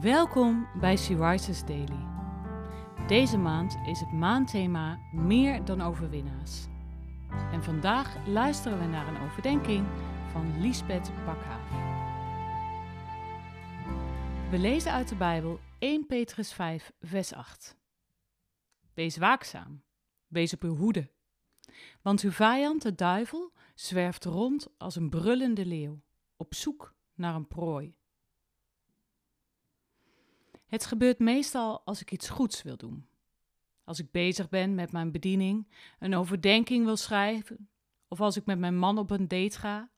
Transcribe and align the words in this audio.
Welkom 0.00 0.68
bij 0.80 0.96
She 0.96 1.16
Daily. 1.66 2.06
Deze 3.06 3.36
maand 3.36 3.76
is 3.86 4.00
het 4.00 4.12
maandthema 4.12 5.00
Meer 5.12 5.64
dan 5.64 5.80
overwinnaars. 5.80 6.66
En 7.52 7.62
vandaag 7.62 8.26
luisteren 8.26 8.78
we 8.78 8.84
naar 8.84 9.08
een 9.08 9.20
overdenking 9.20 9.86
van 10.30 10.60
Liesbeth 10.60 11.10
Bakhaaf. 11.24 11.70
We 14.50 14.58
lezen 14.58 14.92
uit 14.92 15.08
de 15.08 15.16
Bijbel 15.16 15.60
1 15.78 16.06
Petrus 16.06 16.52
5, 16.52 16.92
vers 17.00 17.32
8. 17.32 17.76
Wees 18.94 19.16
waakzaam, 19.16 19.82
wees 20.26 20.54
op 20.54 20.62
uw 20.62 20.76
hoede. 20.76 21.10
Want 22.02 22.20
uw 22.20 22.30
vijand, 22.30 22.82
de 22.82 22.94
duivel, 22.94 23.52
zwerft 23.74 24.24
rond 24.24 24.68
als 24.76 24.96
een 24.96 25.10
brullende 25.10 25.66
leeuw, 25.66 26.02
op 26.36 26.54
zoek 26.54 26.94
naar 27.14 27.34
een 27.34 27.48
prooi. 27.48 27.97
Het 30.68 30.86
gebeurt 30.86 31.18
meestal 31.18 31.82
als 31.84 32.00
ik 32.00 32.12
iets 32.12 32.28
goeds 32.28 32.62
wil 32.62 32.76
doen. 32.76 33.08
Als 33.84 33.98
ik 33.98 34.10
bezig 34.10 34.48
ben 34.48 34.74
met 34.74 34.92
mijn 34.92 35.12
bediening, 35.12 35.68
een 35.98 36.14
overdenking 36.14 36.84
wil 36.84 36.96
schrijven, 36.96 37.68
of 38.08 38.20
als 38.20 38.36
ik 38.36 38.46
met 38.46 38.58
mijn 38.58 38.78
man 38.78 38.98
op 38.98 39.10
een 39.10 39.28
date 39.28 39.58
ga. 39.58 39.90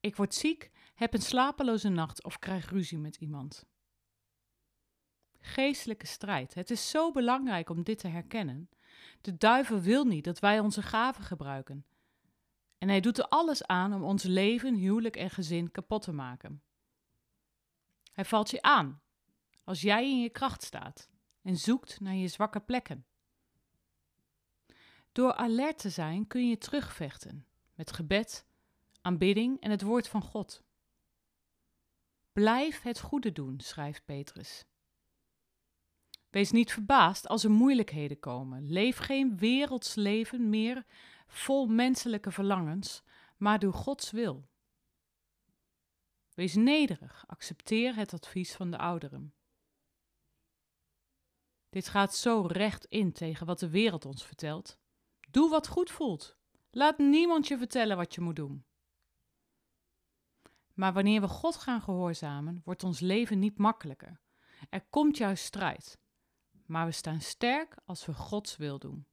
Ik 0.00 0.16
word 0.16 0.34
ziek, 0.34 0.70
heb 0.94 1.14
een 1.14 1.22
slapeloze 1.22 1.88
nacht 1.88 2.24
of 2.24 2.38
krijg 2.38 2.70
ruzie 2.70 2.98
met 2.98 3.16
iemand. 3.16 3.66
Geestelijke 5.38 6.06
strijd. 6.06 6.54
Het 6.54 6.70
is 6.70 6.90
zo 6.90 7.10
belangrijk 7.10 7.70
om 7.70 7.82
dit 7.82 7.98
te 7.98 8.08
herkennen. 8.08 8.68
De 9.20 9.36
duivel 9.36 9.80
wil 9.80 10.04
niet 10.04 10.24
dat 10.24 10.38
wij 10.38 10.60
onze 10.60 10.82
gaven 10.82 11.24
gebruiken. 11.24 11.86
En 12.78 12.88
hij 12.88 13.00
doet 13.00 13.18
er 13.18 13.28
alles 13.28 13.66
aan 13.66 13.94
om 13.94 14.02
ons 14.02 14.22
leven, 14.22 14.74
huwelijk 14.74 15.16
en 15.16 15.30
gezin 15.30 15.70
kapot 15.70 16.02
te 16.02 16.12
maken. 16.12 16.62
Hij 18.12 18.24
valt 18.24 18.50
je 18.50 18.62
aan 18.62 19.02
als 19.64 19.80
jij 19.80 20.10
in 20.10 20.20
je 20.20 20.30
kracht 20.30 20.62
staat 20.62 21.08
en 21.42 21.56
zoekt 21.56 22.00
naar 22.00 22.14
je 22.14 22.28
zwakke 22.28 22.60
plekken. 22.60 23.06
Door 25.12 25.34
alert 25.34 25.78
te 25.78 25.90
zijn 25.90 26.26
kun 26.26 26.48
je 26.48 26.58
terugvechten 26.58 27.46
met 27.74 27.92
gebed, 27.92 28.46
aanbidding 29.00 29.60
en 29.60 29.70
het 29.70 29.82
woord 29.82 30.08
van 30.08 30.22
God. 30.22 30.62
Blijf 32.32 32.82
het 32.82 33.00
goede 33.00 33.32
doen, 33.32 33.60
schrijft 33.60 34.04
Petrus. 34.04 34.64
Wees 36.30 36.50
niet 36.50 36.72
verbaasd 36.72 37.28
als 37.28 37.44
er 37.44 37.50
moeilijkheden 37.50 38.18
komen. 38.18 38.70
Leef 38.70 38.96
geen 38.96 39.38
werelds 39.38 39.94
leven 39.94 40.48
meer 40.48 40.84
vol 41.26 41.66
menselijke 41.66 42.30
verlangens, 42.30 43.02
maar 43.36 43.58
doe 43.58 43.72
Gods 43.72 44.10
wil. 44.10 44.48
Wees 46.34 46.54
nederig, 46.54 47.24
accepteer 47.26 47.96
het 47.96 48.12
advies 48.12 48.54
van 48.54 48.70
de 48.70 48.78
ouderen. 48.78 49.34
Dit 51.72 51.88
gaat 51.88 52.14
zo 52.14 52.46
recht 52.46 52.84
in 52.84 53.12
tegen 53.12 53.46
wat 53.46 53.58
de 53.58 53.68
wereld 53.68 54.04
ons 54.04 54.24
vertelt. 54.24 54.78
Doe 55.30 55.50
wat 55.50 55.68
goed 55.68 55.90
voelt. 55.90 56.36
Laat 56.70 56.98
niemand 56.98 57.48
je 57.48 57.58
vertellen 57.58 57.96
wat 57.96 58.14
je 58.14 58.20
moet 58.20 58.36
doen. 58.36 58.64
Maar 60.74 60.92
wanneer 60.92 61.20
we 61.20 61.28
God 61.28 61.56
gaan 61.56 61.80
gehoorzamen, 61.82 62.60
wordt 62.64 62.84
ons 62.84 63.00
leven 63.00 63.38
niet 63.38 63.58
makkelijker. 63.58 64.20
Er 64.70 64.86
komt 64.90 65.16
juist 65.16 65.44
strijd. 65.44 65.98
Maar 66.66 66.86
we 66.86 66.92
staan 66.92 67.20
sterk 67.20 67.76
als 67.84 68.06
we 68.06 68.14
Gods 68.14 68.56
wil 68.56 68.78
doen. 68.78 69.06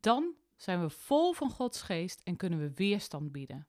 Dan 0.00 0.34
zijn 0.56 0.80
we 0.80 0.90
vol 0.90 1.32
van 1.32 1.50
Gods 1.50 1.82
geest 1.82 2.20
en 2.24 2.36
kunnen 2.36 2.58
we 2.58 2.72
weerstand 2.74 3.32
bieden. 3.32 3.68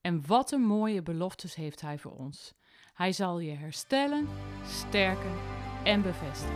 En 0.00 0.26
wat 0.26 0.52
een 0.52 0.66
mooie 0.66 1.02
beloftes 1.02 1.54
heeft 1.54 1.80
Hij 1.80 1.98
voor 1.98 2.16
ons. 2.16 2.54
Hij 2.92 3.12
zal 3.12 3.38
je 3.38 3.52
herstellen, 3.52 4.28
sterken 4.64 5.65
en 5.86 6.02
bevestigen. 6.02 6.54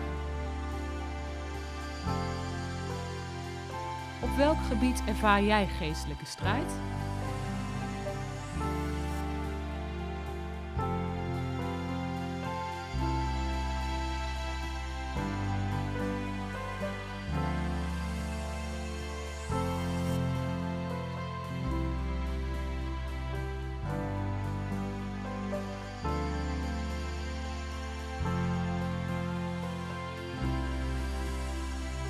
Op 4.20 4.36
welk 4.36 4.58
gebied 4.68 5.02
ervaar 5.06 5.42
jij 5.42 5.66
geestelijke 5.66 6.26
strijd? 6.26 6.72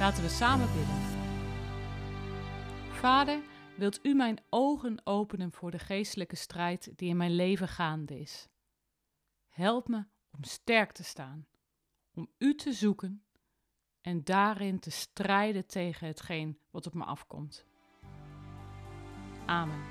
Laten 0.00 0.22
we 0.22 0.28
samen 0.28 0.66
bidden. 0.66 1.00
Vader, 2.91 3.43
wilt 3.77 3.99
u 4.03 4.15
mijn 4.15 4.38
ogen 4.50 5.00
openen 5.05 5.53
voor 5.53 5.71
de 5.71 5.78
geestelijke 5.78 6.37
strijd 6.37 6.93
die 6.97 7.09
in 7.09 7.16
mijn 7.16 7.34
leven 7.34 7.69
gaande 7.69 8.21
is? 8.21 8.49
Help 9.49 9.88
me 9.88 10.05
om 10.31 10.44
sterk 10.44 10.93
te 10.93 11.05
staan, 11.05 11.47
om 12.15 12.28
u 12.38 12.55
te 12.55 12.72
zoeken 12.72 13.25
en 14.00 14.25
daarin 14.25 14.78
te 14.78 14.91
strijden 14.91 15.66
tegen 15.66 16.06
hetgeen 16.06 16.59
wat 16.71 16.87
op 16.87 16.94
me 16.94 17.05
afkomt. 17.05 17.67
Amen. 19.47 19.84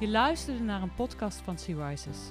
Je 0.00 0.08
luisterde 0.08 0.60
naar 0.60 0.82
een 0.82 0.94
podcast 0.94 1.38
van 1.38 1.58
Sea 1.58 1.88
Rises. 1.88 2.30